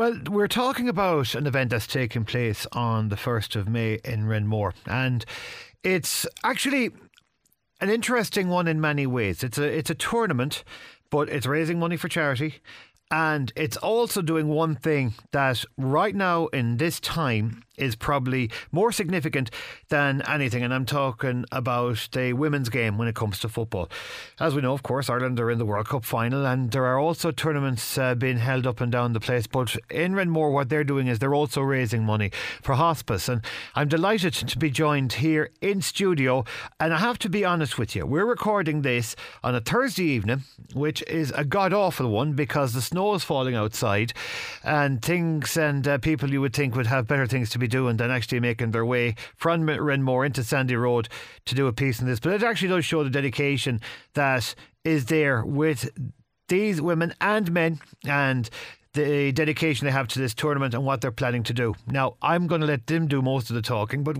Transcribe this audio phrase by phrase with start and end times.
[0.00, 4.26] Well, we're talking about an event that's taking place on the 1st of May in
[4.26, 4.72] Renmore.
[4.86, 5.26] And
[5.84, 6.92] it's actually
[7.82, 9.44] an interesting one in many ways.
[9.44, 10.64] It's a, it's a tournament,
[11.10, 12.60] but it's raising money for charity.
[13.10, 18.92] And it's also doing one thing that right now in this time is probably more
[18.92, 19.50] significant
[19.88, 20.62] than anything.
[20.62, 23.88] And I'm talking about the women's game when it comes to football.
[24.38, 26.98] As we know, of course, Ireland are in the World Cup final, and there are
[26.98, 29.46] also tournaments uh, being held up and down the place.
[29.46, 32.30] But in Renmore, what they're doing is they're also raising money
[32.62, 33.28] for hospice.
[33.28, 33.42] And
[33.74, 36.44] I'm delighted to be joined here in studio.
[36.78, 40.42] And I have to be honest with you, we're recording this on a Thursday evening,
[40.74, 44.12] which is a god awful one because the snow is falling outside
[44.62, 47.96] and things and uh, people you would think would have better things to be doing
[47.96, 51.08] then actually making their way from Renmore into Sandy Road
[51.46, 52.20] to do a piece in this.
[52.20, 53.80] But it actually does show the dedication
[54.14, 55.88] that is there with
[56.48, 58.50] these women and men and
[58.94, 61.74] the dedication they have to this tournament and what they're planning to do.
[61.86, 64.16] Now, I'm going to let them do most of the talking, but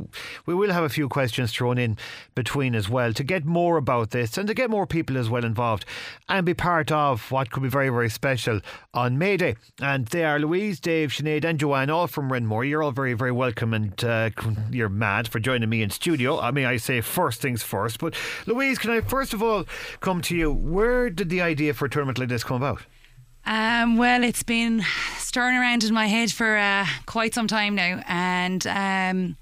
[0.47, 1.97] we will have a few questions thrown in
[2.37, 5.45] between as well to get more about this and to get more people as well
[5.45, 5.85] involved
[6.29, 8.61] and be part of what could be very, very special
[8.95, 9.57] on May Day.
[9.81, 12.65] And they are Louise, Dave, Sinead, and Joanne, all from Renmore.
[12.65, 14.31] You're all very, very welcome and uh,
[14.71, 16.39] you're mad for joining me in studio.
[16.39, 18.15] I mean, I say first things first, but
[18.47, 19.65] Louise, can I first of all
[19.99, 20.53] come to you?
[20.53, 22.83] Where did the idea for a tournament like this come about?
[23.47, 24.83] Um, well, it's been
[25.17, 29.37] stirring around in my head for uh, quite some time now, and um,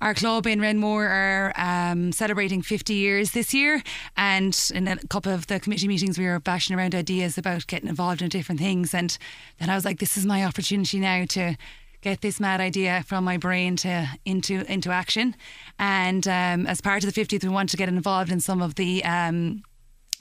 [0.00, 3.82] our club in Renmore are um, celebrating 50 years this year,
[4.16, 7.88] and in a couple of the committee meetings, we were bashing around ideas about getting
[7.88, 9.18] involved in different things, and
[9.58, 11.56] then I was like, "This is my opportunity now to."
[12.02, 15.36] Get this mad idea from my brain to into into action,
[15.78, 18.76] and um, as part of the 50th, we want to get involved in some of
[18.76, 19.62] the um,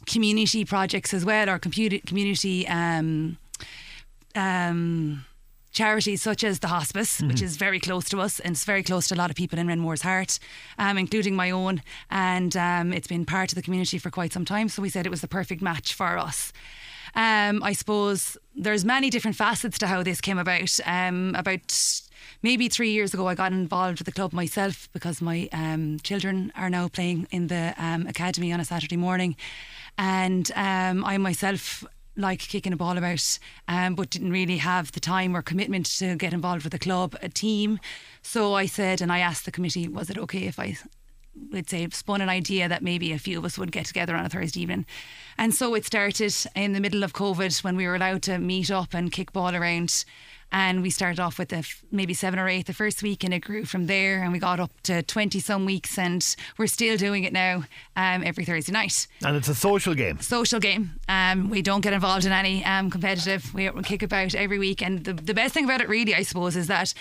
[0.06, 3.38] community projects as well, or community um,
[4.36, 5.26] um,
[5.72, 7.28] charities such as the hospice, mm-hmm.
[7.28, 9.60] which is very close to us and it's very close to a lot of people
[9.60, 10.40] in Renmore's heart,
[10.78, 11.82] um, including my own.
[12.10, 14.70] And um, it's been part of the community for quite some time.
[14.70, 16.52] So we said it was the perfect match for us.
[17.16, 20.80] Um, I suppose there's many different facets to how this came about.
[20.86, 22.02] Um, about
[22.42, 26.52] maybe three years ago, I got involved with the club myself because my um, children
[26.56, 29.36] are now playing in the um, academy on a Saturday morning.
[29.98, 31.84] And um, I myself
[32.16, 36.16] like kicking a ball about, um, but didn't really have the time or commitment to
[36.16, 37.80] get involved with a club, a team.
[38.22, 40.78] So I said, and I asked the committee, was it okay if I
[41.52, 44.26] would say spun an idea that maybe a few of us would get together on
[44.26, 44.86] a Thursday evening.
[45.38, 48.70] And so it started in the middle of COVID when we were allowed to meet
[48.70, 50.04] up and kick ball around
[50.52, 51.54] and we started off with
[51.92, 54.24] maybe seven or eight the first week, and it grew from there.
[54.24, 57.66] And we got up to 20 some weeks, and we're still doing it now
[57.96, 59.08] um, every Thursday night.
[59.24, 60.20] And it's a social game.
[60.22, 61.00] Social game.
[61.08, 63.54] Um, we don't get involved in any um, competitive.
[63.54, 64.82] We, we kick about every week.
[64.82, 66.94] And the, the best thing about it, really, I suppose, is that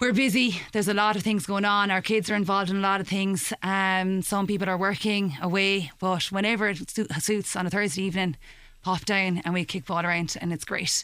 [0.00, 0.60] we're busy.
[0.72, 1.90] There's a lot of things going on.
[1.90, 3.52] Our kids are involved in a lot of things.
[3.62, 6.88] Um, some people are working away, but whenever it
[7.20, 8.36] suits on a Thursday evening,
[8.82, 11.02] pop down and we kick ball around, and it's great.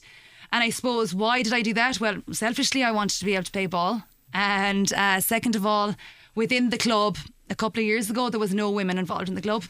[0.55, 1.99] And I suppose, why did I do that?
[1.99, 4.05] Well, selfishly, I wanted to be able to play ball.
[4.33, 5.97] And uh, second of all,
[6.37, 7.19] within the club,
[7.51, 9.65] a couple of years ago, there was no women involved in the club.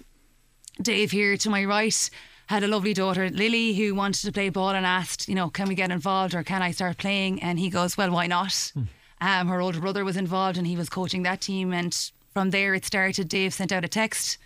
[0.83, 2.11] Dave here to my right
[2.49, 5.69] had a lovely daughter, Lily, who wanted to play ball and asked, you know, can
[5.69, 7.43] we get involved or can I start playing?
[7.43, 8.73] And he goes, well, why not?
[8.75, 8.83] Hmm.
[9.23, 11.73] Um, her older brother was involved and he was coaching that team.
[11.73, 11.99] And
[12.35, 13.29] from there, it started.
[13.29, 14.37] Dave sent out a text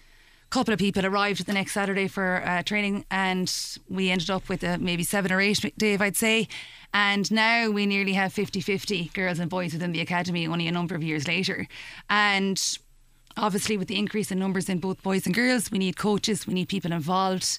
[0.51, 3.53] couple of people arrived the next Saturday for uh, training, and
[3.89, 6.49] we ended up with uh, maybe seven or eight, Dave, I'd say.
[6.95, 10.73] And now we nearly have 50 50 girls and boys within the academy only a
[10.73, 11.67] number of years later.
[12.09, 12.79] And
[13.37, 16.55] obviously, with the increase in numbers in both boys and girls, we need coaches, we
[16.55, 17.59] need people involved.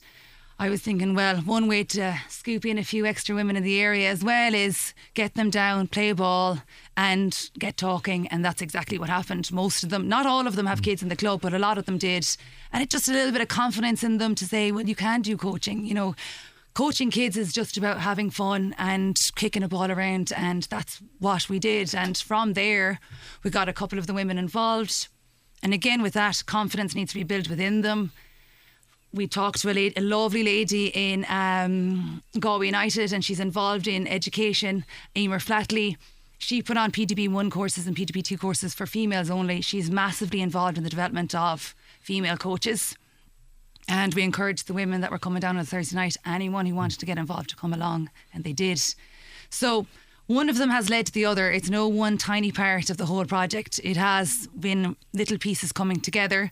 [0.62, 3.80] I was thinking, well, one way to scoop in a few extra women in the
[3.80, 6.62] area as well is get them down, play ball,
[6.98, 8.28] and get talking.
[8.28, 9.50] And that's exactly what happened.
[9.54, 10.84] Most of them, not all of them have mm.
[10.84, 12.28] kids in the club, but a lot of them did.
[12.74, 15.22] And it just a little bit of confidence in them to say, well, you can
[15.22, 15.86] do coaching.
[15.86, 16.16] You know,
[16.74, 20.34] coaching kids is just about having fun and kicking a ball around.
[20.36, 21.96] And that's what we did.
[21.96, 23.00] And from there,
[23.44, 25.08] we got a couple of the women involved.
[25.64, 28.12] And again, with that, confidence needs to be built within them
[29.14, 33.88] we talked to a, lady, a lovely lady in um, Galway United, and she's involved
[33.88, 34.86] in education.
[35.18, 35.98] Emer Flatley.
[36.38, 39.62] She put on PDP one courses and PDP two courses for females only.
[39.62, 42.96] She's massively involved in the development of female coaches.
[43.90, 47.00] And we encouraged the women that were coming down on Thursday night, anyone who wanted
[47.00, 48.80] to get involved to come along, and they did.
[49.50, 49.88] So
[50.28, 51.52] one of them has led to the other.
[51.52, 53.80] It's no one tiny part of the whole project.
[53.84, 56.52] It has been little pieces coming together.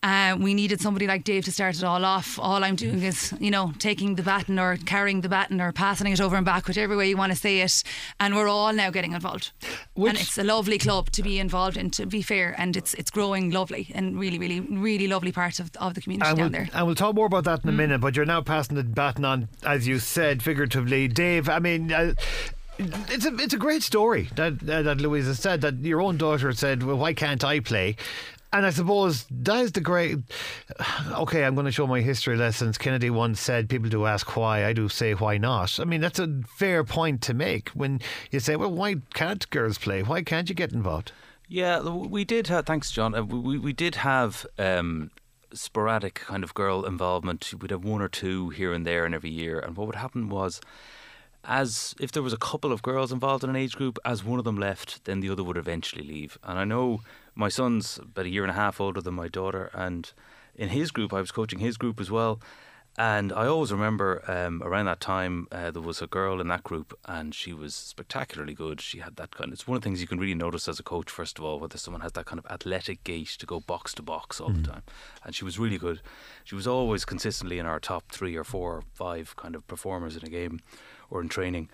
[0.00, 2.38] Uh, we needed somebody like Dave to start it all off.
[2.38, 6.12] All I'm doing is, you know, taking the baton or carrying the baton or passing
[6.12, 7.82] it over and back, whichever way you want to say it.
[8.20, 9.50] And we're all now getting involved.
[9.94, 12.54] Which- and it's a lovely club to be involved in, to be fair.
[12.56, 16.28] And it's it's growing lovely and really, really, really lovely part of, of the community
[16.30, 16.68] And down we'll, there.
[16.72, 19.24] and we'll talk more about that in a minute, but you're now passing the baton
[19.24, 21.08] on, as you said, figuratively.
[21.08, 22.14] Dave, I mean, uh,
[22.78, 26.52] it's a it's a great story that uh, that Louisa said that your own daughter
[26.52, 27.96] said, "Well, why can't I play?"
[28.50, 30.18] And I suppose that is the great.
[31.12, 32.78] Okay, I'm going to show my history lessons.
[32.78, 34.64] Kennedy once said, "People do ask why.
[34.64, 38.00] I do say why not." I mean, that's a fair point to make when
[38.30, 40.02] you say, "Well, why can't girls play?
[40.02, 41.12] Why can't you get involved?"
[41.46, 42.46] Yeah, we did.
[42.46, 43.14] Have, thanks, John.
[43.14, 45.10] Uh, We we did have um,
[45.52, 47.52] sporadic kind of girl involvement.
[47.60, 49.58] We'd have one or two here and there, and every year.
[49.58, 50.60] And what would happen was,
[51.44, 54.38] as if there was a couple of girls involved in an age group, as one
[54.38, 56.38] of them left, then the other would eventually leave.
[56.42, 57.00] And I know
[57.38, 60.12] my son's about a year and a half older than my daughter, and
[60.56, 62.40] in his group, I was coaching his group as well.
[63.00, 66.64] And I always remember um, around that time uh, there was a girl in that
[66.64, 68.80] group, and she was spectacularly good.
[68.80, 69.50] She had that kind.
[69.50, 71.44] Of, It's one of the things you can really notice as a coach, first of
[71.44, 74.50] all, whether someone has that kind of athletic gait to go box to box all
[74.50, 74.82] the time.
[75.24, 76.00] And she was really good.
[76.42, 80.16] She was always consistently in our top three or four or five kind of performers
[80.16, 80.58] in a game
[81.08, 81.70] or in training.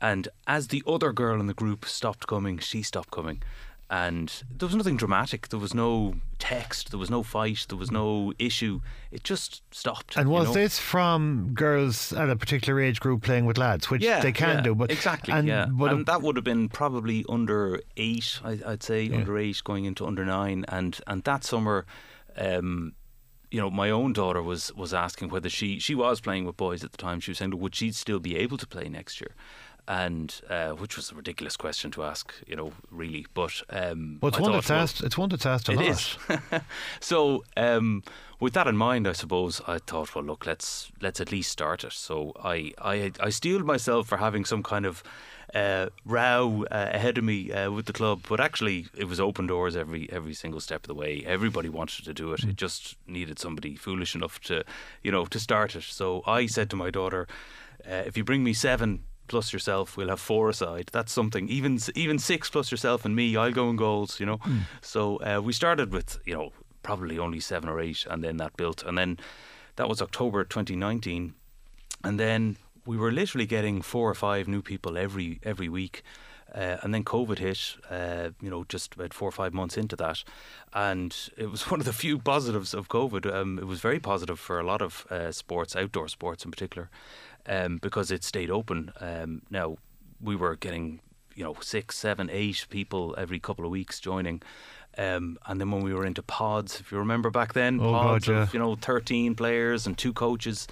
[0.00, 3.44] And as the other girl in the group stopped coming, she stopped coming.
[3.90, 5.48] And there was nothing dramatic.
[5.48, 6.90] There was no text.
[6.90, 7.66] There was no fight.
[7.68, 8.80] There was no issue.
[9.12, 10.16] It just stopped.
[10.16, 10.54] And you was know?
[10.54, 14.56] this from girls at a particular age group playing with lads, which yeah, they can
[14.56, 18.40] yeah, do, but exactly, and, yeah, but and that would have been probably under eight,
[18.42, 21.84] I, I'd say, under eight, going into under nine, and and that summer,
[22.36, 22.94] um,
[23.50, 26.82] you know, my own daughter was was asking whether she she was playing with boys
[26.82, 27.20] at the time.
[27.20, 29.30] She was saying, would she still be able to play next year?
[29.86, 33.26] And uh, which was a ridiculous question to ask, you know, really.
[33.34, 35.06] But um, well, it's I one that's well.
[35.06, 35.86] It's one that's asked a it lot.
[35.88, 36.16] is.
[37.00, 38.02] so, um,
[38.40, 41.84] with that in mind, I suppose I thought, well, look, let's let's at least start
[41.84, 41.92] it.
[41.92, 45.02] So I I, I steeled myself for having some kind of
[45.54, 49.46] uh, row uh, ahead of me uh, with the club, but actually it was open
[49.46, 51.22] doors every every single step of the way.
[51.26, 52.42] Everybody wanted to do it.
[52.44, 54.64] It just needed somebody foolish enough to,
[55.02, 55.84] you know, to start it.
[55.84, 57.28] So I said to my daughter,
[57.88, 60.90] uh, if you bring me seven plus yourself, we'll have four aside.
[60.92, 61.48] That's something.
[61.48, 64.20] Even even six plus yourself and me, I'll go in goals.
[64.20, 64.40] You know.
[64.80, 68.56] So uh, we started with you know probably only seven or eight, and then that
[68.56, 69.18] built, and then
[69.76, 71.34] that was October 2019,
[72.04, 72.56] and then
[72.86, 76.02] we were literally getting four or five new people every every week.
[76.54, 79.96] Uh, and then COVID hit, uh, you know, just about four or five months into
[79.96, 80.22] that.
[80.72, 83.32] And it was one of the few positives of COVID.
[83.32, 86.90] Um, it was very positive for a lot of uh, sports, outdoor sports in particular,
[87.46, 88.92] um, because it stayed open.
[89.00, 89.76] Um, now,
[90.20, 91.00] we were getting,
[91.34, 94.42] you know, six, seven, eight people every couple of weeks joining.
[94.96, 98.02] Um, and then when we were into pods, if you remember back then, Oh, God,
[98.02, 98.42] pods yeah.
[98.42, 100.68] of, you know, 13 players and two coaches.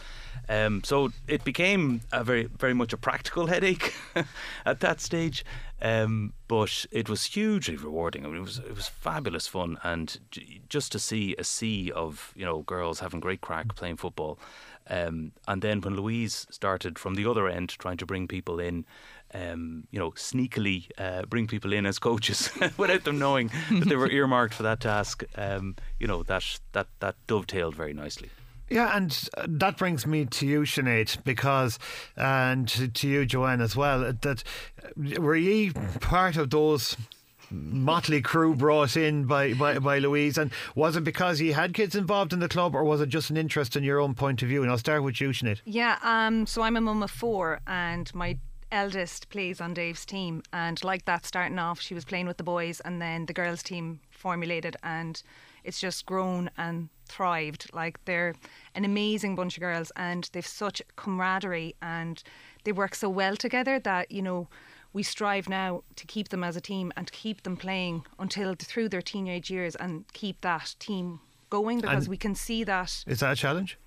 [0.48, 3.92] Um, so it became a very, very much a practical headache
[4.64, 5.44] at that stage.
[5.80, 8.24] Um, but it was hugely rewarding.
[8.24, 11.90] I mean, it was it was fabulous fun, and j- just to see a sea
[11.90, 14.38] of you know girls having great crack playing football.
[14.92, 18.84] Um, and then when Louise started from the other end, trying to bring people in,
[19.32, 23.96] um, you know, sneakily uh, bring people in as coaches without them knowing that they
[23.96, 25.24] were earmarked for that task.
[25.34, 28.28] Um, you know, that that that dovetailed very nicely.
[28.68, 31.78] Yeah, and uh, that brings me to you, Sinead, because,
[32.16, 34.44] and to, you, Joanne, as well, that
[34.82, 36.96] uh, were ye part of those
[37.52, 40.38] motley crew brought in by, by, by Louise?
[40.38, 43.30] And was it because you had kids involved in the club, or was it just
[43.30, 44.62] an interest in your own point of view?
[44.62, 45.60] And I'll start with you, Sinead.
[45.64, 48.38] Yeah, um, so I'm a mum of four, and my
[48.70, 50.42] eldest plays on Dave's team.
[50.52, 53.62] And like that, starting off, she was playing with the boys, and then the girls'
[53.62, 55.22] team formulated, and
[55.62, 57.70] it's just grown and thrived.
[57.72, 58.34] Like they're
[58.74, 62.22] an amazing bunch of girls, and they've such camaraderie, and
[62.64, 64.48] they work so well together that you know.
[64.92, 68.54] We strive now to keep them as a team and to keep them playing until
[68.54, 71.20] through their teenage years and keep that team
[71.50, 73.78] going because And- we can see that Is that a challenge?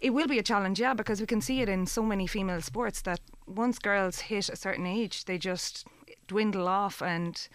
[0.00, 2.60] it will be a challenge, yeah, because we can see it in so many female
[2.60, 5.86] sports that once girls hit a certain age, they just
[6.28, 7.00] dwindle off.
[7.02, 7.48] And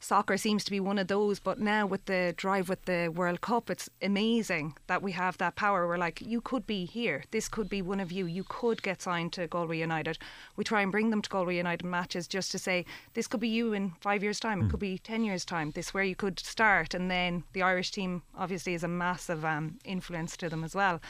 [0.00, 1.38] soccer seems to be one of those.
[1.38, 5.56] But now with the drive with the World Cup, it's amazing that we have that
[5.56, 5.86] power.
[5.86, 7.24] We're like, you could be here.
[7.30, 8.26] This could be one of you.
[8.26, 10.18] You could get signed to Galway United.
[10.56, 13.48] We try and bring them to Galway United matches just to say, this could be
[13.48, 14.62] you in five years' time.
[14.62, 15.72] It could be 10 years' time.
[15.72, 16.94] This where you could start.
[16.94, 21.00] And then the Irish team obviously is a massive um, influence to them as well.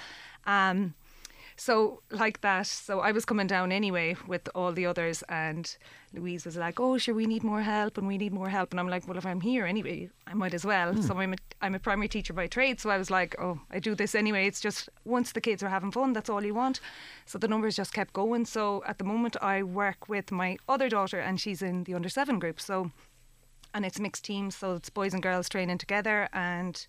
[0.47, 0.95] Um,
[1.61, 2.69] So like that.
[2.69, 5.77] So I was coming down anyway with all the others, and
[6.15, 8.79] Louise was like, "Oh, sure, we need more help, and we need more help." And
[8.79, 11.03] I'm like, "Well, if I'm here anyway, I might as well." Hmm.
[11.03, 13.81] So I'm a, I'm a primary teacher by trade, so I was like, "Oh, I
[13.81, 16.81] do this anyway." It's just once the kids are having fun, that's all you want.
[17.27, 18.45] So the numbers just kept going.
[18.45, 22.09] So at the moment, I work with my other daughter, and she's in the under
[22.09, 22.61] seven group.
[22.61, 22.93] So
[23.75, 26.87] and it's mixed teams, so it's boys and girls training together and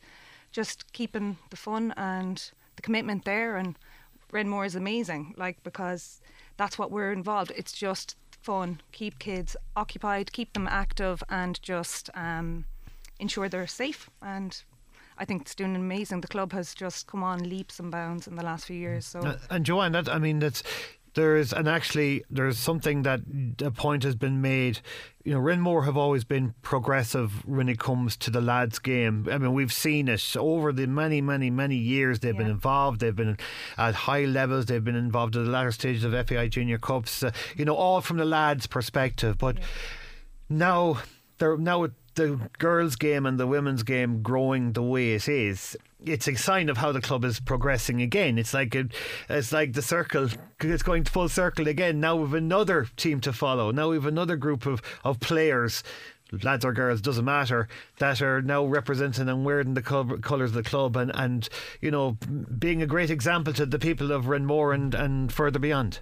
[0.52, 3.58] just keeping the fun and the commitment there.
[3.58, 3.78] And
[4.32, 6.22] Renmore is amazing, like because
[6.58, 7.52] that's what we're involved.
[7.56, 12.66] It's just fun, keep kids occupied, keep them active, and just um,
[13.20, 14.10] ensure they're safe.
[14.22, 14.62] And
[15.18, 16.22] I think it's doing amazing.
[16.22, 19.06] The club has just come on leaps and bounds in the last few years.
[19.06, 20.64] So And Joanne, that I mean, that's
[21.20, 23.20] there's and actually there's something that
[23.62, 24.80] a point has been made.
[25.26, 29.28] You know, Renmore have always been progressive when it comes to the lads' game.
[29.30, 33.02] I mean, we've seen it over the many, many, many years they've been involved.
[33.02, 33.38] They've been
[33.78, 34.68] at high levels.
[34.68, 37.22] They've been involved at the latter stages of FAI Junior Cups.
[37.22, 39.38] Uh, you know, all from the lads' perspective.
[39.38, 39.58] But
[40.48, 41.00] now
[41.38, 45.76] they're now with the girls' game and the women's game growing the way it is.
[46.06, 48.38] It's a sign of how the club is progressing again.
[48.38, 48.94] It's like it,
[49.30, 50.30] it's like the circle.
[50.62, 52.00] It's going full circle again.
[52.00, 53.72] Now we've another team to follow.
[53.72, 55.84] Now we've another group of, of players,
[56.42, 60.64] lads or girls, doesn't matter, that are now representing and wearing the colours of the
[60.64, 61.50] club and, and
[61.82, 62.18] you know
[62.58, 66.00] being a great example to the people of Renmore and, and further beyond.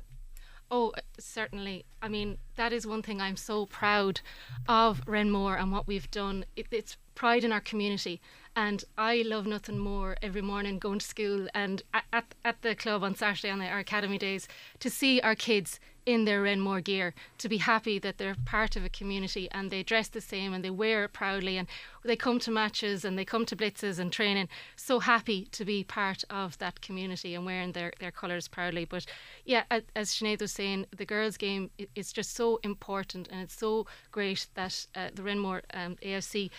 [0.69, 1.85] Oh, certainly.
[2.01, 4.19] I mean, that is one thing I'm so proud
[4.67, 6.45] of Renmore and what we've done.
[6.55, 8.21] It, it's pride in our community.
[8.57, 13.03] And I love nothing more every morning going to school and at, at, the club
[13.03, 14.47] on Saturday on our academy days
[14.79, 18.83] to see our kids in their Renmore gear, to be happy that they're part of
[18.83, 21.67] a community and they dress the same and they wear it proudly and
[22.03, 24.49] they come to matches and they come to blitzes and training.
[24.75, 28.85] So happy to be part of that community and wearing their, their colours proudly.
[28.85, 29.05] But
[29.45, 33.85] yeah, as Sinead was saying, the girls' game is just so important and it's so
[34.11, 36.49] great that uh, the Renmore um, AFC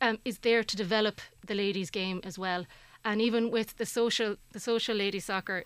[0.00, 2.66] um, is there to develop the ladies' game as well.
[3.04, 5.64] And even with the social, the social ladies soccer,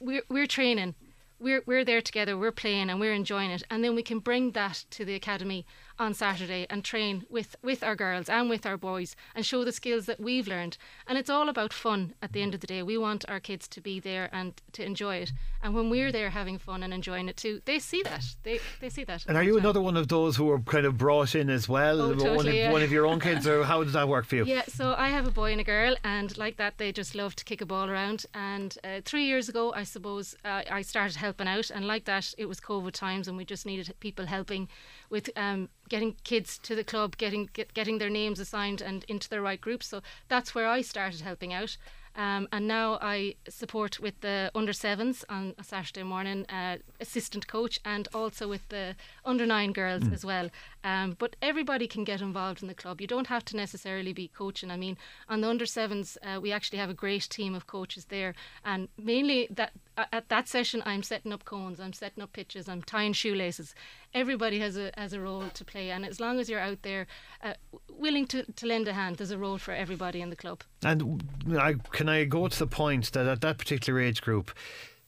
[0.00, 0.94] we're, we're training
[1.40, 4.52] we're we're there together, we're playing and we're enjoying it, and then we can bring
[4.52, 5.66] that to the academy
[6.00, 9.72] on Saturday and train with with our girls and with our boys and show the
[9.72, 10.78] skills that we've learned.
[11.06, 12.82] And it's all about fun at the end of the day.
[12.82, 15.32] We want our kids to be there and to enjoy it.
[15.62, 18.24] And when we're there having fun and enjoying it too, they see that.
[18.42, 19.26] They they see that.
[19.28, 22.00] And are you another one of those who were kind of brought in as well?
[22.00, 22.72] Oh, one, of, yeah.
[22.72, 24.44] one of your own kids, or how does that work for you?
[24.46, 27.36] Yeah, so I have a boy and a girl, and like that, they just love
[27.36, 28.24] to kick a ball around.
[28.32, 32.34] And uh, three years ago, I suppose, uh, I started helping out, and like that,
[32.38, 34.68] it was COVID times, and we just needed people helping
[35.10, 39.28] with um, getting kids to the club, getting get, getting their names assigned and into
[39.28, 39.88] the right groups.
[39.88, 41.76] So that's where I started helping out.
[42.16, 47.46] Um, and now I support with the under sevens on a Saturday morning, uh, assistant
[47.46, 50.50] coach, and also with the under nine girls as well.
[50.82, 53.00] Um, but everybody can get involved in the club.
[53.00, 54.70] You don't have to necessarily be coaching.
[54.70, 54.98] I mean,
[55.28, 58.88] on the under sevens, uh, we actually have a great team of coaches there, and
[58.98, 63.12] mainly that at that session, I'm setting up cones, I'm setting up pitches, I'm tying
[63.12, 63.74] shoelaces.
[64.14, 67.06] Everybody has a has a role to play, and as long as you're out there,
[67.42, 67.54] uh,
[67.90, 70.62] willing to, to lend a hand, there's a role for everybody in the club.
[70.82, 71.22] And
[71.58, 74.50] I, can I go to the point that at that particular age group,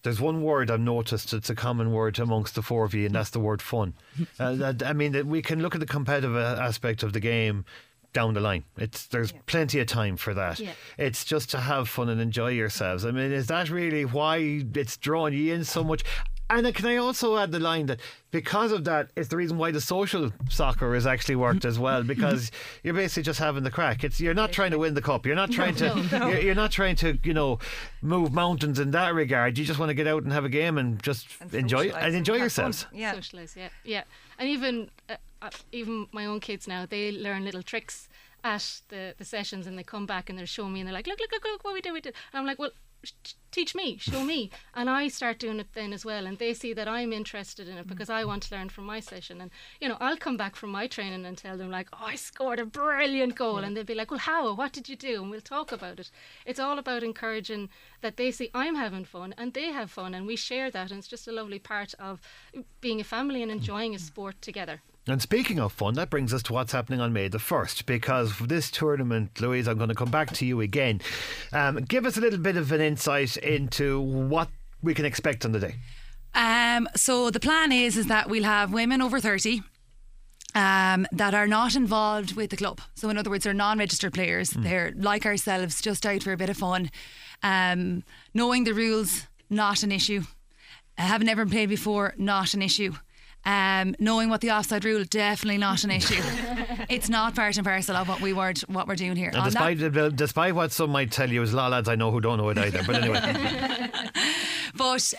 [0.02, 1.32] there's one word I've noticed.
[1.32, 3.94] It's a common word amongst the four of you, and that's the word fun.
[4.38, 7.20] uh, that, I mean, that we can look at the competitive uh, aspect of the
[7.20, 7.64] game
[8.12, 8.64] down the line.
[8.76, 10.60] It's there's plenty of time for that.
[10.60, 10.72] Yeah.
[10.98, 13.04] It's just to have fun and enjoy yourselves.
[13.04, 16.04] I mean, is that really why it's drawing you in so much?
[16.56, 19.58] And uh, can I also add the line that because of that, it's the reason
[19.58, 22.02] why the social soccer has actually worked as well.
[22.02, 22.50] Because
[22.82, 24.04] you're basically just having the crack.
[24.04, 25.26] It's you're not trying to win the cup.
[25.26, 26.06] You're not trying to.
[26.10, 27.18] You're, you're not trying to.
[27.24, 27.58] You know,
[28.02, 29.58] move mountains in that regard.
[29.58, 32.02] You just want to get out and have a game and just And enjoy socialise
[32.02, 32.86] and enjoy yourselves.
[32.92, 33.12] Yeah.
[33.14, 34.04] socialize yeah yeah
[34.38, 38.08] and even uh, uh, even my own kids now they learn little tricks
[38.44, 41.06] at the the sessions and they come back and they're showing me and they're like
[41.06, 42.74] look look look look what we did we did and i'm like well sh-
[43.50, 44.50] teach me show me.
[44.74, 47.76] And i start doing it then as well and they see that i'm interested in
[47.76, 49.40] it because i want to learn from my session.
[49.40, 52.14] And you know i'll come back from my training and tell them like oh i
[52.14, 53.58] scored a brilliant goal.
[53.58, 54.54] And they'll be like well how?
[54.54, 55.22] What did you do?
[55.22, 56.10] And we'll talk about it.
[56.46, 57.68] It's all about encouraging
[58.00, 60.98] that they see i'm having fun and they have fun and we share that and
[60.98, 62.20] it's just a lovely part of
[62.80, 66.44] being a family and enjoying a sport together And speaking of fun, that brings us
[66.44, 67.86] to what's happening on May the 1st.
[67.86, 71.00] Because for this tournament, Louise, I'm going to come back to you again.
[71.52, 74.48] Um, give us a little bit of an insight into what
[74.80, 75.74] we can expect on the day.
[76.34, 79.62] Um, so the plan is is that we'll have women over thirty.
[80.54, 82.82] Um, that are not involved with the club.
[82.94, 84.50] So, in other words, they're non registered players.
[84.50, 86.90] They're like ourselves, just out for a bit of fun,
[87.42, 88.04] um,
[88.34, 90.24] knowing the rules, not an issue.
[90.98, 92.92] Have never played before, not an issue.
[93.44, 96.22] Um, knowing what the offside rule, definitely not an issue.
[96.88, 99.32] it's not part and parcel of what we were what we're doing here.
[99.34, 101.96] On that- despite, despite what some might tell you, there's a lot of lads I
[101.96, 102.82] know who don't know it either.
[102.86, 103.20] But anyway,
[104.76, 105.12] But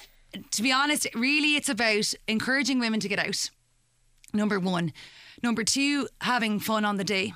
[0.51, 3.49] to be honest, really it's about encouraging women to get out.
[4.33, 4.93] Number one.
[5.43, 7.33] Number two, having fun on the day.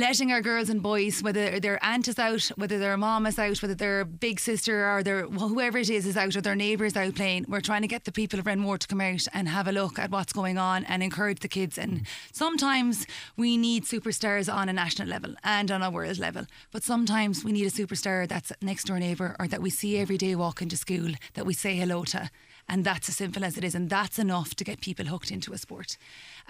[0.00, 3.60] Letting our girls and boys, whether their aunt is out, whether their mom is out,
[3.60, 6.96] whether their big sister or their well, whoever it is is out, or their neighbours
[6.96, 9.68] out playing, we're trying to get the people of Renmore to come out and have
[9.68, 11.76] a look at what's going on and encourage the kids.
[11.76, 16.82] And sometimes we need superstars on a national level and on a world level, but
[16.82, 20.34] sometimes we need a superstar that's next door neighbour or that we see every day
[20.34, 22.30] walking to school that we say hello to.
[22.70, 23.74] And that's as simple as it is.
[23.74, 25.96] And that's enough to get people hooked into a sport.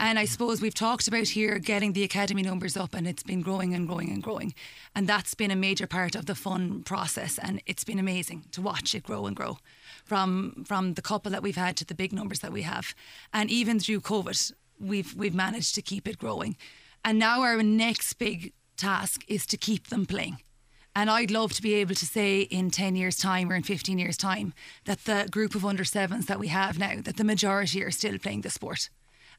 [0.03, 3.43] And I suppose we've talked about here getting the academy numbers up, and it's been
[3.43, 4.55] growing and growing and growing.
[4.95, 7.39] And that's been a major part of the fun process.
[7.39, 9.59] And it's been amazing to watch it grow and grow
[10.03, 12.95] from, from the couple that we've had to the big numbers that we have.
[13.35, 16.57] And even through COVID, we've, we've managed to keep it growing.
[17.05, 20.39] And now our next big task is to keep them playing.
[20.97, 23.99] And I'd love to be able to say in 10 years' time or in 15
[23.99, 24.55] years' time
[24.87, 28.17] that the group of under sevens that we have now, that the majority are still
[28.17, 28.89] playing the sport.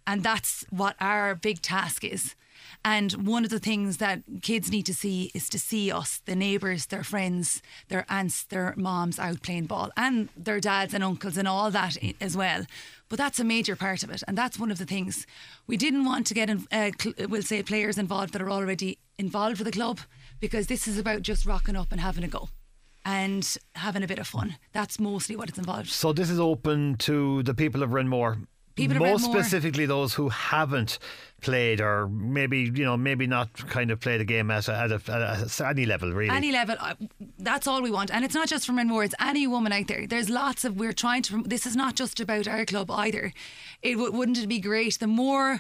[0.08, 2.36] And that's what our big task is.
[2.84, 6.36] And one of the things that kids need to see is to see us, the
[6.36, 11.38] neighbours, their friends, their aunts, their moms out playing ball, and their dads and uncles
[11.38, 12.66] and all that as well.
[13.10, 14.24] But that's a major part of it.
[14.28, 15.28] And that's one of the things.
[15.68, 16.92] We didn't want to get, uh,
[17.28, 20.00] we'll say, players involved that are already involved with the club
[20.40, 22.50] because this is about just rocking up and having a go
[23.06, 24.56] and having a bit of fun.
[24.74, 25.90] That's mostly what it's involved.
[25.90, 28.40] so this is open to the people of Renmore.
[28.76, 29.20] People Renmore.
[29.20, 30.98] specifically, those who haven't
[31.42, 34.92] played, or maybe you know, maybe not kind of play the game at, a, at,
[34.92, 36.34] a, at a, any level, really.
[36.36, 36.94] Any level, uh,
[37.40, 38.12] that's all we want.
[38.12, 40.06] And it's not just from Renmore, it's any woman out there.
[40.08, 43.34] There's lots of, we're trying to, this is not just about our club either.
[43.82, 45.00] It w- Wouldn't it be great?
[45.00, 45.60] The more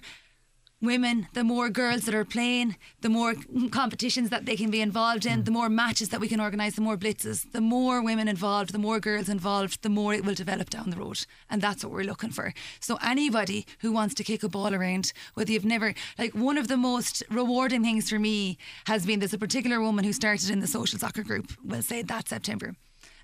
[0.81, 3.35] women, the more girls that are playing, the more
[3.69, 5.45] competitions that they can be involved in, mm.
[5.45, 8.79] the more matches that we can organise, the more blitzes, the more women involved, the
[8.79, 11.25] more girls involved, the more it will develop down the road.
[11.49, 12.53] And that's what we're looking for.
[12.79, 16.67] So anybody who wants to kick a ball around, whether you've never, like one of
[16.67, 18.57] the most rewarding things for me
[18.87, 22.01] has been there's a particular woman who started in the social soccer group, we'll say
[22.01, 22.73] that September.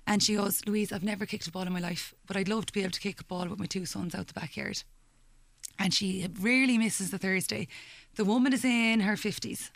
[0.06, 2.64] And she goes, Louise, I've never kicked a ball in my life, but I'd love
[2.66, 4.82] to be able to kick a ball with my two sons out the backyard
[5.78, 7.68] and she rarely misses the Thursday.
[8.16, 9.70] The woman is in her 50s.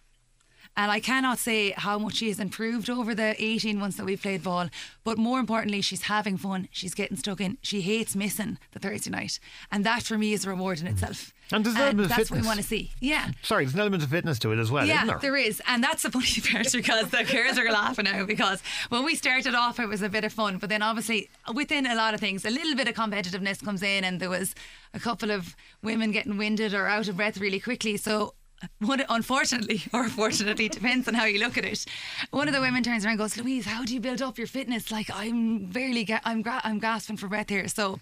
[0.76, 4.20] And I cannot say how much she has improved over the 18 months that we've
[4.20, 4.68] played ball.
[5.04, 6.68] But more importantly, she's having fun.
[6.70, 7.58] She's getting stuck in.
[7.60, 9.38] She hates missing the Thursday night.
[9.70, 10.92] And that for me is a reward in mm.
[10.92, 11.34] itself.
[11.52, 12.92] And there's an element of that's what we want to see.
[13.00, 13.30] Yeah.
[13.42, 15.18] Sorry, there's an element of fitness to it as well, Yeah, isn't there?
[15.18, 15.60] there is.
[15.66, 19.54] And that's the funny part because the girls are laughing now because when we started
[19.54, 20.56] off, it was a bit of fun.
[20.56, 24.04] But then obviously, within a lot of things, a little bit of competitiveness comes in,
[24.04, 24.54] and there was
[24.94, 27.98] a couple of women getting winded or out of breath really quickly.
[27.98, 28.34] So,
[28.78, 31.84] one, unfortunately, or fortunately, depends on how you look at it.
[32.30, 34.46] One of the women turns around and goes, Louise, how do you build up your
[34.46, 34.90] fitness?
[34.90, 37.68] Like, I'm barely, ga- I'm, gra- I'm gasping for breath here.
[37.68, 38.00] So,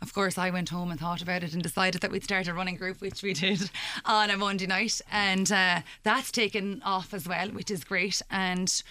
[0.00, 2.54] of course, I went home and thought about it and decided that we'd start a
[2.54, 3.70] running group, which we did
[4.04, 5.00] on a Monday night.
[5.12, 8.20] And uh, that's taken off as well, which is great.
[8.30, 8.82] And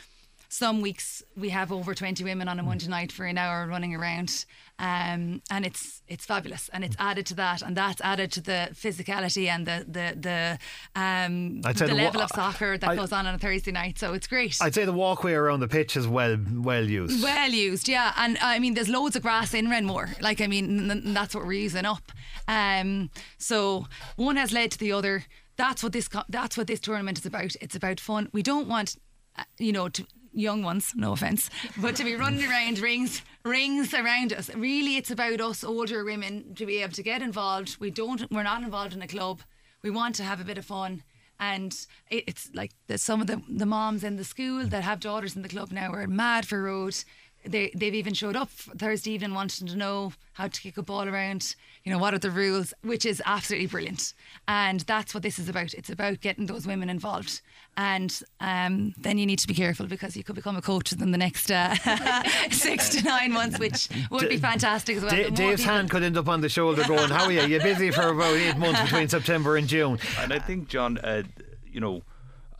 [0.53, 3.95] some weeks we have over 20 women on a Monday night for an hour running
[3.95, 4.43] around.
[4.79, 6.69] Um, and it's it's fabulous.
[6.73, 7.61] And it's added to that.
[7.61, 10.59] And that's added to the physicality and the, the, the,
[11.01, 13.97] um, the the wa- level of soccer that I- goes on on a Thursday night.
[13.97, 14.57] So it's great.
[14.61, 17.23] I'd say the walkway around the pitch is well well used.
[17.23, 18.11] Well used, yeah.
[18.17, 20.09] And I mean, there's loads of grass in Renmore.
[20.19, 22.11] Like, I mean, n- that's what we're using up.
[22.49, 23.87] Um, so
[24.17, 25.23] one has led to the other.
[25.55, 26.09] That's what this.
[26.09, 27.55] Co- that's what this tournament is about.
[27.61, 28.27] It's about fun.
[28.33, 28.97] We don't want,
[29.37, 30.93] uh, you know, to, young ones.
[30.95, 34.53] No offense, but to be running around rings, rings around us.
[34.55, 37.77] Really, it's about us older women to be able to get involved.
[37.79, 38.31] We don't.
[38.31, 39.41] We're not involved in a club.
[39.83, 41.03] We want to have a bit of fun.
[41.39, 41.75] And
[42.11, 45.35] it, it's like the, some of the, the moms in the school that have daughters
[45.35, 46.95] in the club now are mad for road.
[47.45, 51.07] They, they've even showed up Thursday evening wanting to know how to kick a ball
[51.07, 54.13] around, you know, what are the rules, which is absolutely brilliant.
[54.47, 55.73] And that's what this is about.
[55.73, 57.41] It's about getting those women involved.
[57.77, 61.11] And um, then you need to be careful because you could become a coach in
[61.11, 61.73] the next uh,
[62.51, 65.11] six to nine months, which would be fantastic as well.
[65.11, 67.31] Da- The more Dave's people- hand could end up on the shoulder going, How are
[67.31, 67.41] you?
[67.41, 69.99] You're busy for about eight months between September and June.
[70.19, 71.23] And I think, John, uh,
[71.65, 72.03] you know,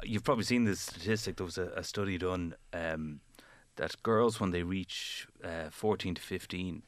[0.03, 1.37] you've probably seen this statistic.
[1.37, 3.19] There was a, a study done um,
[3.81, 6.83] that girls, when they reach uh, 14 to 15,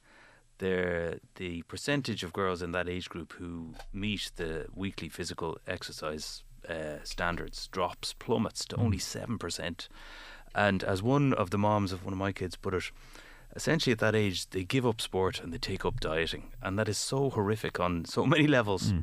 [0.59, 6.43] they're, the percentage of girls in that age group who meet the weekly physical exercise
[6.69, 9.87] uh, standards drops, plummets to only 7%.
[10.53, 12.91] And as one of the moms of one of my kids put it,
[13.55, 16.87] essentially at that age they give up sport and they take up dieting, and that
[16.87, 18.93] is so horrific on so many levels.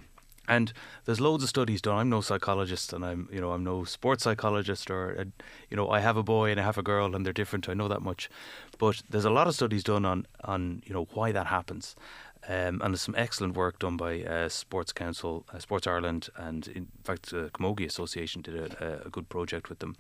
[0.51, 0.73] And
[1.05, 1.97] there's loads of studies done.
[1.97, 5.25] I'm no psychologist, and I'm you know I'm no sports psychologist, or uh,
[5.71, 7.69] you know I have a boy and I have a girl, and they're different.
[7.69, 8.29] I know that much,
[8.77, 11.95] but there's a lot of studies done on on you know why that happens.
[12.49, 16.67] Um, and there's some excellent work done by uh, Sports Council, uh, Sports Ireland, and
[16.69, 19.95] in fact, the Camogie Association did a, a good project with them.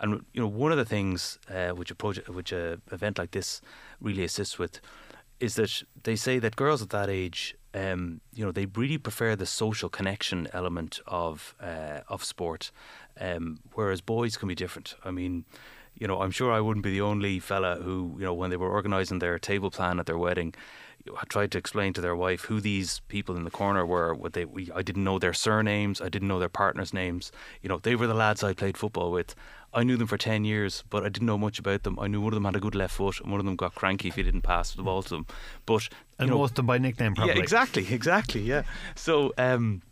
[0.00, 3.30] And you know, one of the things uh, which a project, which a event like
[3.30, 3.62] this
[4.00, 4.80] really assists with,
[5.40, 9.36] is that they say that girls at that age, um, you know, they really prefer
[9.36, 12.70] the social connection element of uh, of sport,
[13.20, 14.94] um, whereas boys can be different.
[15.04, 15.44] I mean,
[15.94, 18.56] you know, I'm sure I wouldn't be the only fella who, you know, when they
[18.56, 20.54] were organising their table plan at their wedding,
[21.16, 24.14] I tried to explain to their wife who these people in the corner were.
[24.14, 26.00] What they, we, I didn't know their surnames.
[26.00, 27.30] I didn't know their partners' names.
[27.62, 29.34] You know, they were the lads I played football with.
[29.74, 31.98] I knew them for ten years, but I didn't know much about them.
[31.98, 33.74] I knew one of them had a good left foot, and one of them got
[33.74, 35.26] cranky if he didn't pass the ball to them.
[35.66, 35.88] But
[36.18, 37.34] And know, most of them by nickname, probably.
[37.34, 38.40] yeah, exactly, exactly.
[38.40, 38.62] Yeah.
[38.94, 39.82] So, um,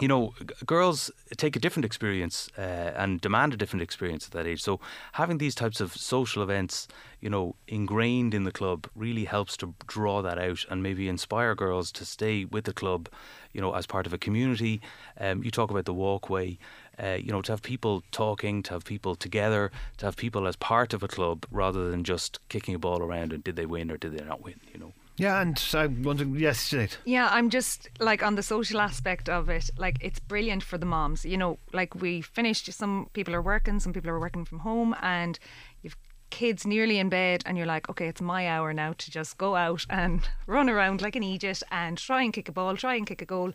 [0.00, 2.60] you know, g- girls take a different experience uh,
[2.96, 4.62] and demand a different experience at that age.
[4.62, 4.80] So,
[5.12, 6.88] having these types of social events,
[7.20, 11.54] you know, ingrained in the club really helps to draw that out and maybe inspire
[11.54, 13.08] girls to stay with the club,
[13.52, 14.80] you know, as part of a community.
[15.18, 16.58] Um, you talk about the walkway.
[17.00, 20.56] Uh, you know, to have people talking, to have people together, to have people as
[20.56, 23.88] part of a club rather than just kicking a ball around and did they win
[23.88, 24.92] or did they not win, you know.
[25.18, 26.96] Yeah, and I'm wondering, yes, Sinead.
[27.04, 30.86] Yeah, I'm just like on the social aspect of it, like it's brilliant for the
[30.86, 31.24] moms.
[31.24, 34.94] You know, like we finished, some people are working, some people are working from home,
[35.02, 35.38] and
[35.82, 35.96] you've
[36.30, 39.56] kids nearly in bed, and you're like, okay, it's my hour now to just go
[39.56, 43.06] out and run around like an idiot and try and kick a ball, try and
[43.06, 43.52] kick a goal.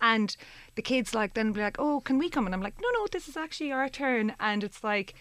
[0.00, 0.36] And
[0.74, 2.46] the kids like then be like, oh, can we come?
[2.46, 4.34] And I'm like, no, no, this is actually our turn.
[4.38, 5.14] And it's like,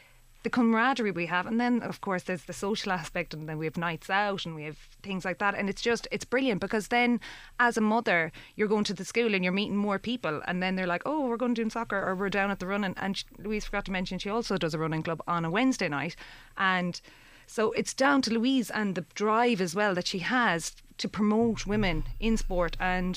[0.45, 3.65] the camaraderie we have and then of course there's the social aspect and then we
[3.65, 6.89] have nights out and we have things like that and it's just it's brilliant because
[6.89, 7.19] then
[7.59, 10.75] as a mother you're going to the school and you're meeting more people and then
[10.75, 13.17] they're like oh we're going to do soccer or we're down at the running and
[13.17, 16.15] sh- Louise forgot to mention she also does a running club on a Wednesday night
[16.59, 17.01] and
[17.47, 21.65] so it's down to Louise and the drive as well that she has to promote
[21.65, 23.15] women in sport and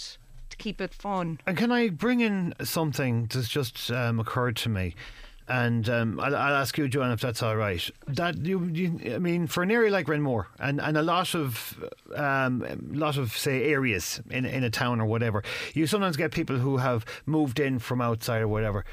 [0.48, 4.70] to keep it fun And can I bring in something that's just um, occurred to
[4.70, 4.94] me?
[5.48, 7.90] And um, I'll, I'll ask you, Joanne, if that's all right.
[8.06, 11.82] That you, you, I mean, for an area like Renmore, and, and a lot of,
[12.14, 15.42] um, lot of say areas in in a town or whatever,
[15.74, 18.84] you sometimes get people who have moved in from outside or whatever,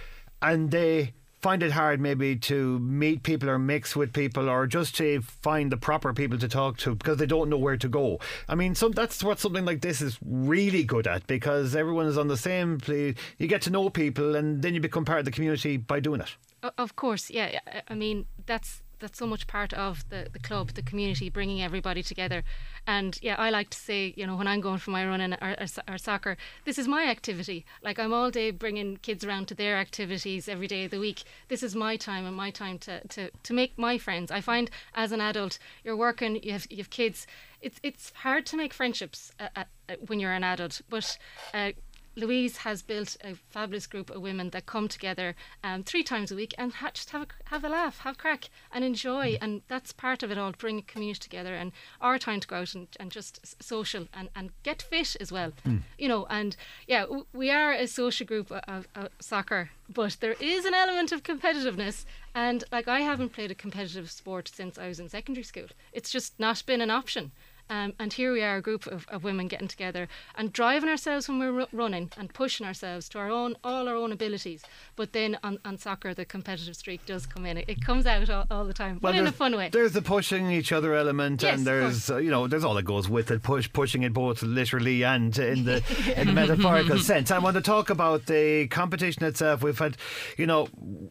[0.42, 1.14] and they
[1.46, 5.72] find it hard maybe to meet people or mix with people or just to find
[5.72, 8.20] the proper people to talk to because they don't know where to go.
[8.50, 12.18] I mean, some that's what something like this is really good at because everyone is
[12.18, 12.80] on the same.
[12.80, 16.00] pla- You get to know people and then you become part of the community by
[16.00, 16.32] doing it.
[16.80, 17.60] Of course, yeah.
[17.88, 22.04] I mean, that's that's so much part of the, the club, the community, bringing everybody
[22.04, 22.44] together.
[22.88, 25.56] And yeah, I like to say, you know, when I'm going for my running or,
[25.60, 27.66] or, so- or soccer, this is my activity.
[27.84, 31.24] Like I'm all day bringing kids around to their activities every day of the week.
[31.48, 34.32] This is my time and my time to, to, to make my friends.
[34.32, 37.28] I find as an adult, you're working, you have you have kids.
[37.62, 39.64] It's it's hard to make friendships uh, uh,
[40.08, 41.18] when you're an adult, but.
[41.54, 41.72] Uh,
[42.16, 46.36] Louise has built a fabulous group of women that come together um, three times a
[46.36, 49.38] week and ha- just have a, have a laugh, have crack, and enjoy.
[49.42, 52.58] And that's part of it all, bring a community together and our time to go
[52.58, 55.52] out and, and just social and, and get fit as well.
[55.98, 56.56] You know, and
[56.88, 60.74] yeah, w- we are a social group of, of, of soccer, but there is an
[60.74, 62.06] element of competitiveness.
[62.34, 66.12] And like, I haven't played a competitive sport since I was in secondary school, it's
[66.12, 67.32] just not been an option.
[67.70, 71.28] Um, and here we are, a group of, of women getting together and driving ourselves
[71.28, 74.64] when we're ru- running and pushing ourselves to our own, all our own abilities.
[74.96, 77.58] But then on, on soccer, the competitive streak does come in.
[77.58, 79.70] It, it comes out all, all the time, but in a fun way.
[79.72, 82.84] There's the pushing each other element, Yes, and there's uh, you know there's all that
[82.84, 85.84] goes with it, push pushing it both literally and in the
[86.16, 87.32] in the metaphorical sense.
[87.32, 89.64] I want to talk about the competition itself.
[89.64, 89.98] We've had,
[90.38, 90.68] you know,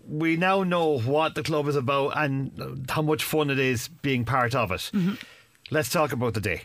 [0.06, 4.24] we now know what the club is about and how much fun it is being
[4.24, 4.90] part of it.
[5.70, 6.62] Let's talk about the day.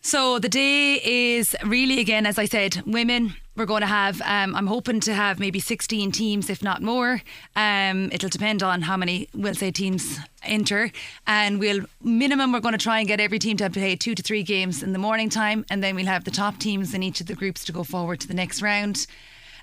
[0.00, 3.36] So the day is really, again, as I said, women.
[3.56, 4.20] We're going to have.
[4.22, 7.22] Um, I'm hoping to have maybe 16 teams, if not more.
[7.54, 10.90] Um, it'll depend on how many we'll say teams enter,
[11.26, 12.52] and we'll minimum.
[12.52, 14.92] We're going to try and get every team to play two to three games in
[14.92, 17.64] the morning time, and then we'll have the top teams in each of the groups
[17.64, 19.06] to go forward to the next round.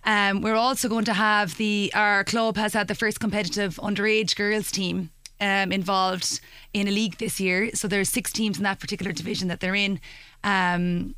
[0.06, 4.36] Um, we're also going to have the our club has had the first competitive underage
[4.36, 6.40] girls team um, involved
[6.74, 7.72] in a league this year.
[7.74, 10.00] So there's six teams in that particular division that they're in.
[10.44, 11.16] Um,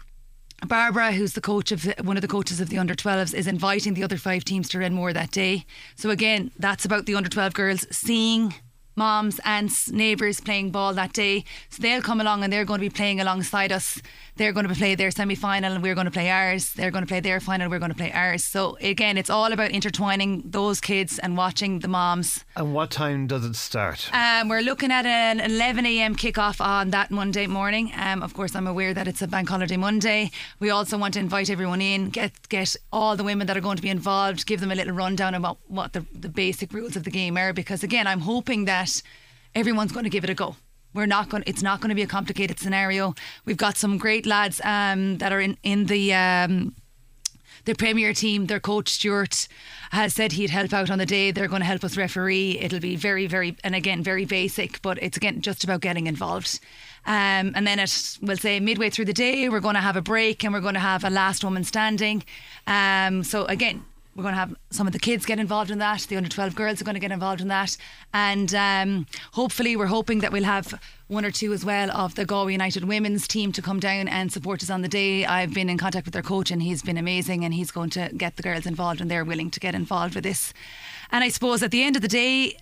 [0.65, 3.47] Barbara, who's the coach of the, one of the coaches of the under 12s, is
[3.47, 5.65] inviting the other five teams to Renmore that day.
[5.95, 8.55] So again, that's about the under 12 girls seeing
[8.95, 11.43] moms, aunts, neighbours playing ball that day.
[11.69, 14.01] So they'll come along and they're going to be playing alongside us.
[14.35, 16.73] They're going to play their semi final and we're going to play ours.
[16.73, 18.43] They're going to play their final, we're going to play ours.
[18.43, 22.43] So again, it's all about intertwining those kids and watching the moms.
[22.55, 24.09] And what time does it start?
[24.13, 26.15] Um, we're looking at an 11 a.m.
[26.15, 27.91] kickoff on that Monday morning.
[27.95, 30.31] Um, of course, I'm aware that it's a bank holiday Monday.
[30.59, 33.77] We also want to invite everyone in, get get all the women that are going
[33.77, 37.03] to be involved, give them a little rundown about what the, the basic rules of
[37.03, 37.53] the game are.
[37.53, 38.82] Because again, I'm hoping that
[39.55, 40.55] everyone's going to give it a go.
[40.93, 41.43] We're not going.
[41.47, 43.15] It's not going to be a complicated scenario.
[43.45, 46.13] We've got some great lads um, that are in in the.
[46.13, 46.75] Um,
[47.65, 49.47] the Premier team, their coach Stuart
[49.91, 51.31] has said he'd help out on the day.
[51.31, 52.59] They're going to help us referee.
[52.59, 56.59] It'll be very, very, and again, very basic, but it's again just about getting involved.
[57.05, 60.01] Um, and then at, we'll say midway through the day, we're going to have a
[60.01, 62.23] break and we're going to have a last woman standing.
[62.67, 66.01] Um, so again, we're going to have some of the kids get involved in that.
[66.01, 67.75] The under 12 girls are going to get involved in that.
[68.13, 72.25] And um, hopefully, we're hoping that we'll have one or two as well of the
[72.25, 75.25] Galway United women's team to come down and support us on the day.
[75.25, 78.09] I've been in contact with their coach and he's been amazing and he's going to
[78.15, 80.53] get the girls involved and they're willing to get involved with this.
[81.11, 82.57] And I suppose at the end of the day,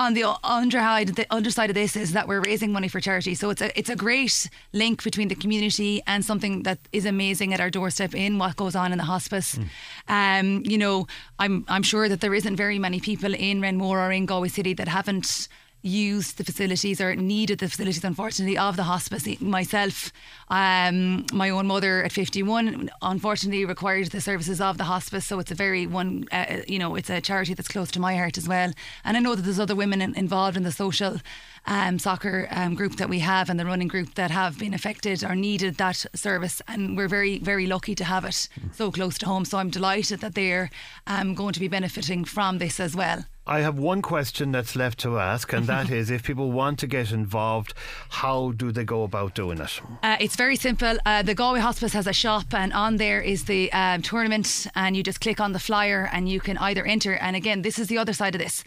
[0.00, 3.34] on the underside, the underside of this is that we're raising money for charity.
[3.34, 7.52] So it's a it's a great link between the community and something that is amazing
[7.52, 9.58] at our doorstep in what goes on in the hospice.
[9.58, 9.66] Mm.
[10.08, 11.06] Um, you know,
[11.38, 14.72] I'm I'm sure that there isn't very many people in Renmore or in Galway City
[14.74, 15.48] that haven't
[15.82, 19.26] used the facilities or needed the facilities, unfortunately, of the hospice.
[19.40, 20.12] Myself,
[20.48, 25.26] um, my own mother at 51, unfortunately, required the services of the hospice.
[25.26, 28.16] So it's a very one, uh, you know, it's a charity that's close to my
[28.16, 28.72] heart as well.
[29.04, 31.18] And I know that there's other women in, involved in the social
[31.66, 35.22] um, soccer um, group that we have and the running group that have been affected
[35.24, 36.60] or needed that service.
[36.68, 39.44] And we're very, very lucky to have it so close to home.
[39.44, 40.70] So I'm delighted that they're
[41.06, 43.24] um, going to be benefiting from this as well.
[43.50, 46.86] I have one question that's left to ask, and that is if people want to
[46.86, 47.74] get involved,
[48.08, 49.80] how do they go about doing it?
[50.04, 50.96] Uh, it's very simple.
[51.04, 54.96] Uh, the Galway Hospice has a shop, and on there is the um, tournament, and
[54.96, 57.14] you just click on the flyer and you can either enter.
[57.14, 58.62] And again, this is the other side of this.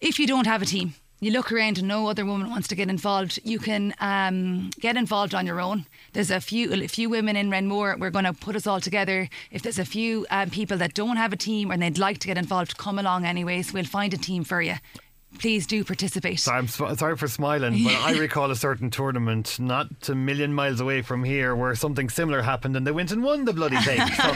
[0.00, 2.74] If you don't have a team, you look around and no other woman wants to
[2.74, 5.86] get involved, you can um, get involved on your own.
[6.12, 7.96] There's a few a few women in Renmore.
[7.98, 9.28] We're going to put us all together.
[9.50, 12.26] If there's a few um, people that don't have a team and they'd like to
[12.26, 13.72] get involved, come along anyways.
[13.72, 14.76] We'll find a team for you
[15.38, 16.40] please do participate.
[16.40, 20.54] So I'm sp- sorry for smiling, but I recall a certain tournament not a million
[20.54, 23.78] miles away from here where something similar happened and they went and won the bloody
[23.78, 24.00] thing.
[24.14, 24.32] So,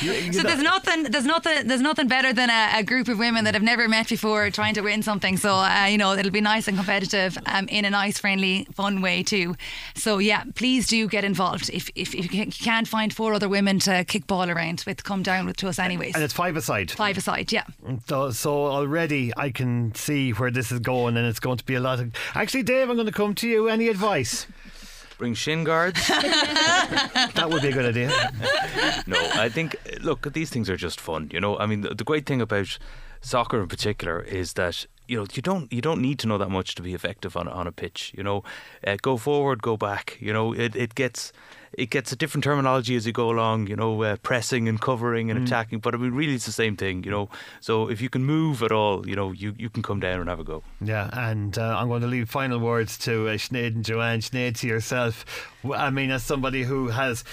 [0.00, 3.18] you, you so there's nothing, there's nothing, there's nothing better than a, a, group of
[3.18, 5.36] women that have never met before trying to win something.
[5.36, 9.02] So uh, you know it'll be nice and competitive um, in a nice, friendly, fun
[9.02, 9.56] way too.
[9.94, 11.68] So yeah, please do get involved.
[11.70, 15.22] If if, if you can't find four other women to kick ball around with, come
[15.22, 16.14] down with to us anyways.
[16.14, 16.90] And it's five aside.
[16.90, 17.64] Five aside, yeah.
[18.06, 21.74] So, so already I can see where this is going, and it's going to be
[21.74, 22.12] a lot of.
[22.34, 23.68] Actually, Dave, I'm going to come to you.
[23.68, 24.46] Any advice?
[25.18, 26.06] Bring shin guards.
[26.08, 28.08] that would be a good idea.
[29.06, 31.30] no, I think look, these things are just fun.
[31.32, 32.78] You know, I mean, the, the great thing about
[33.20, 36.50] soccer in particular is that you know you don't you don't need to know that
[36.50, 38.12] much to be effective on on a pitch.
[38.16, 38.42] You know,
[38.86, 40.18] uh, go forward, go back.
[40.20, 41.32] You know, it it gets
[41.74, 45.30] it gets a different terminology as you go along, you know, uh, pressing and covering
[45.30, 45.46] and mm.
[45.46, 45.78] attacking.
[45.78, 47.28] But I mean, really, it's the same thing, you know.
[47.60, 50.28] So if you can move at all, you know, you, you can come down and
[50.28, 50.62] have a go.
[50.80, 54.20] Yeah, and uh, I'm going to leave final words to uh, Sinead and Joanne.
[54.20, 55.24] Sinead, to yourself.
[55.74, 57.24] I mean, as somebody who has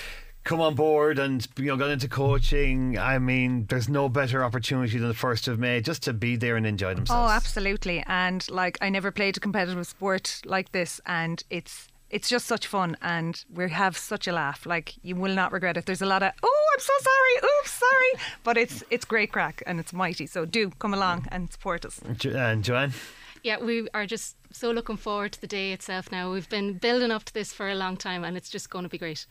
[0.46, 4.98] come on board and you know got into coaching i mean there's no better opportunity
[4.98, 8.50] than the 1st of may just to be there and enjoy themselves oh absolutely and
[8.50, 12.98] like i never played a competitive sport like this and it's it's just such fun
[13.02, 14.66] and we have such a laugh.
[14.66, 15.86] Like you will not regret it.
[15.86, 18.12] There's a lot of oh I'm so sorry, oops, sorry,
[18.44, 20.26] but it's it's great crack and it's mighty.
[20.28, 22.00] So do come along and support us.
[22.00, 22.94] And Joanne.
[23.44, 26.12] Yeah, we are just so looking forward to the day itself.
[26.12, 28.84] Now we've been building up to this for a long time, and it's just going
[28.84, 29.26] to be great.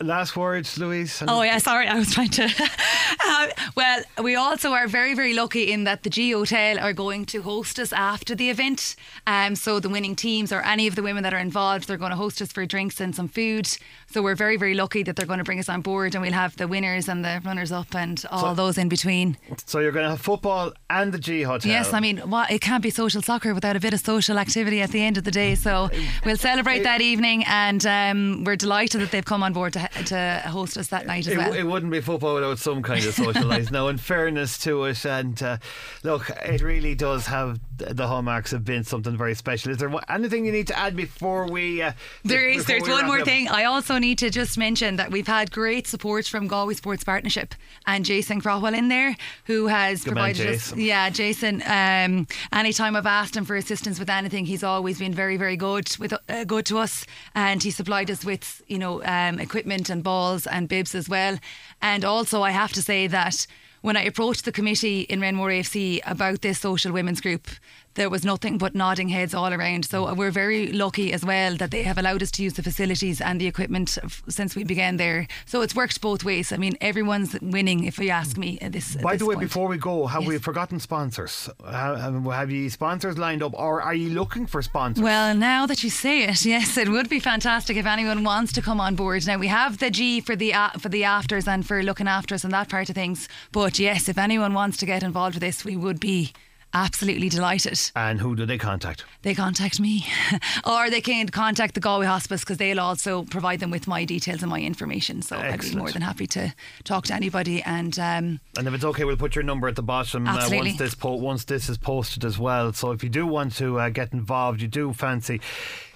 [0.00, 1.24] Last words, Louise.
[1.26, 2.44] Oh yeah, sorry, I was trying to.
[3.24, 7.26] uh, well, we also are very, very lucky in that the G Hotel are going
[7.26, 8.94] to host us after the event.
[9.26, 12.12] Um, so the winning teams or any of the women that are involved, they're going
[12.12, 13.68] to host us for drinks and some food.
[14.06, 16.32] So we're very, very lucky that they're going to bring us on board, and we'll
[16.32, 19.36] have the winners and the runners up and all so, those in between.
[19.66, 21.72] So you're going to have football and the G Hotel.
[21.72, 24.80] Yes, I mean, what, it can't be social soccer without a bit of social activity
[24.80, 25.56] at the end of the day.
[25.56, 25.90] So
[26.24, 30.42] we'll celebrate that evening, and um, we're delighted that they've come on board to to
[30.46, 31.52] host us that night as it, well.
[31.52, 33.70] It wouldn't be football without some kind of socialising.
[33.72, 35.04] now, in, fairness to it.
[35.04, 35.58] And uh,
[36.02, 39.70] look, it really does have the hallmarks of being something very special.
[39.70, 41.82] Is there anything you need to add before we?
[41.82, 41.92] Uh,
[42.24, 42.66] there is.
[42.66, 43.24] There's one more up?
[43.24, 43.48] thing.
[43.48, 47.54] I also need to just mention that we've had great support from Galway Sports Partnership
[47.86, 50.76] and Jason Crowell in there, who has Good man, provided us.
[50.76, 51.62] Yeah, Jason.
[51.66, 55.94] Um, anytime I've asked him for assistance with anything, he's always been very, very good
[55.98, 60.02] with uh, good to us, and he supplied us with you know um, equipment and
[60.02, 61.38] balls and bibs as well.
[61.80, 63.46] And also, I have to say that
[63.80, 67.48] when I approached the committee in Renmore AFC about this social women's group,
[67.94, 69.84] there was nothing but nodding heads all around.
[69.86, 73.20] So we're very lucky as well that they have allowed us to use the facilities
[73.20, 75.26] and the equipment f- since we began there.
[75.46, 76.52] So it's worked both ways.
[76.52, 78.58] I mean, everyone's winning, if you ask me.
[78.60, 78.94] At this.
[78.96, 79.48] at By this the way, point.
[79.48, 80.28] before we go, have Yes.
[80.28, 81.50] we forgotten sponsors?
[81.68, 85.02] Have, have you sponsors lined up, or are you looking for sponsors?
[85.02, 88.62] Well, now that you say it, yes, it would be fantastic if anyone wants to
[88.62, 89.26] come on board.
[89.26, 92.34] Now we have the G for the uh, for the afters and for looking after
[92.36, 93.28] us and that part of things.
[93.50, 96.32] But yes, if anyone wants to get involved with this, we would be
[96.74, 97.78] absolutely delighted.
[97.96, 99.04] and who do they contact?
[99.22, 100.06] They contact me,
[100.64, 104.42] or they can contact the Galway Hospice because they'll also provide them with my details
[104.42, 105.22] and my information.
[105.22, 106.54] So I'd be more than happy to
[106.84, 107.62] talk to anybody.
[107.62, 110.76] And um, And if it's okay, we'll put your number at the bottom uh, once
[110.78, 112.72] this po- once this is posted as well.
[112.72, 115.40] So if you do want to uh, get involved, you do fancy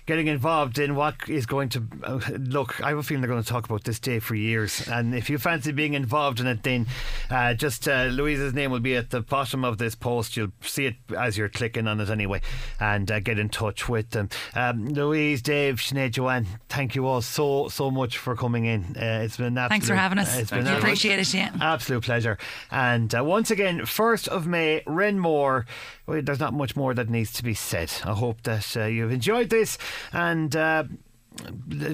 [0.06, 2.80] getting involved in what is going to uh, look.
[2.82, 4.86] I have a feeling they're going to talk about this day for years.
[4.88, 6.86] And if you fancy being involved in it, then
[7.30, 10.36] uh, just uh, Louise's name will be at the bottom of this post.
[10.36, 12.40] You'll see it as you're clicking on it anyway,
[12.80, 14.28] and uh, get in touch with them.
[14.54, 18.96] Um, Louise, Dave, Sinead, Joanne, thank you all so so much for coming in.
[18.96, 20.36] Uh, it's been an thanks for having us.
[20.36, 21.32] It's been appreciate it.
[21.32, 21.50] Yeah.
[21.60, 22.38] Absolute pleasure.
[22.70, 25.66] And uh, once again, 1st of May, Renmore.
[26.06, 27.92] Well, there's not much more that needs to be said.
[28.04, 29.78] I hope that uh, you've enjoyed this
[30.12, 30.85] and uh,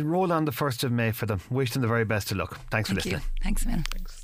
[0.02, 1.40] roll on the 1st of May for them.
[1.50, 2.58] Wish them the very best of luck.
[2.70, 3.12] Thanks for Thank you.
[3.12, 3.30] listening.
[3.42, 3.84] Thanks, man.
[3.90, 4.17] Thanks.